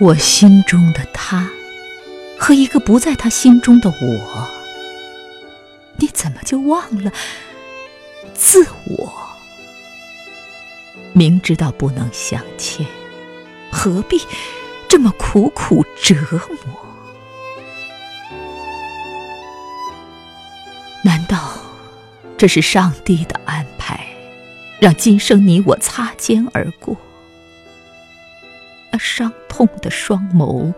[0.00, 1.46] 我心中的他
[2.38, 4.48] 和一个不在他心中的我，
[5.96, 7.12] 你怎么就忘了
[8.32, 9.12] 自我？
[11.12, 12.86] 明知道不能相欠，
[13.70, 14.18] 何必
[14.88, 16.14] 这么苦苦折
[16.64, 16.86] 磨？
[21.04, 21.52] 难道
[22.38, 24.06] 这是上帝的安排，
[24.80, 26.96] 让今生你我擦肩而过？
[29.02, 30.74] 伤痛的双眸，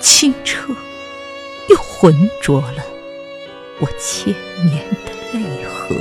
[0.00, 0.74] 清澈
[1.68, 2.82] 又浑浊了
[3.80, 5.94] 我千年的泪河。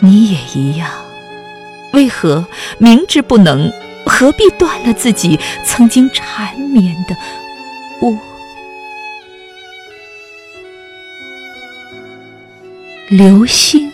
[0.00, 0.90] 你也一样，
[1.92, 2.44] 为何
[2.78, 3.72] 明知不能，
[4.04, 7.14] 何必断了自己曾经缠绵的
[8.00, 8.18] 我？
[13.08, 13.91] 流星。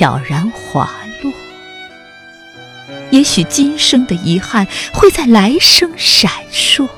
[0.00, 0.90] 悄然滑
[1.22, 1.30] 落，
[3.10, 6.88] 也许今生的遗憾会在来生闪烁。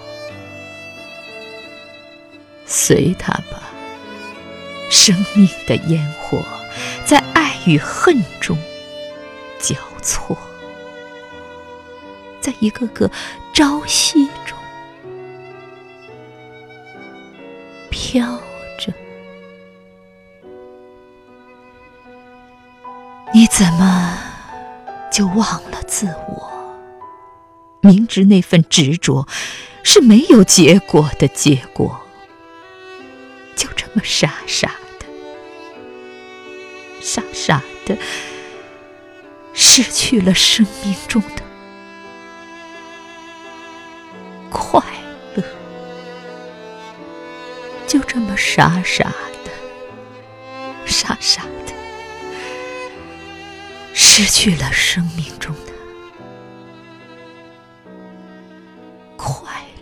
[2.64, 3.60] 随它吧，
[4.88, 6.46] 生命的烟火
[7.04, 8.56] 在爱与恨中
[9.58, 10.38] 交错，
[12.40, 13.10] 在一个个
[13.52, 14.56] 朝夕中
[17.90, 18.40] 飘。
[23.42, 24.16] 你怎么
[25.10, 26.78] 就忘了自我？
[27.80, 29.26] 明知那份执着
[29.82, 32.02] 是没有结果的结果，
[33.56, 35.06] 就这么傻傻的、
[37.00, 37.98] 傻傻的
[39.52, 41.42] 失去了生命中的
[44.50, 44.80] 快
[45.34, 45.42] 乐，
[47.88, 49.12] 就这么傻傻
[49.44, 49.50] 的、
[50.86, 51.81] 傻傻的。
[54.14, 55.72] 失去了生命中的
[59.16, 59.81] 快乐。